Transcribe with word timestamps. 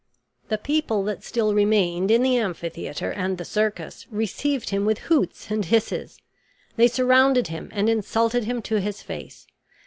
The 0.49 0.57
people 0.57 1.03
that 1.03 1.23
still 1.23 1.53
remained 1.53 2.09
in 2.09 2.23
the 2.23 2.35
amphitheater 2.35 3.11
and 3.11 3.37
the 3.37 3.45
circus 3.45 4.07
received 4.09 4.69
him 4.71 4.83
with 4.83 4.97
hoots 5.13 5.51
and 5.51 5.63
hisses. 5.63 6.17
They 6.75 6.87
surrounded 6.87 7.49
him 7.49 7.69
and 7.71 7.87
insulted 7.87 8.45
him 8.45 8.63
to 8.63 8.81
his 8.81 9.03
face. 9.03 9.45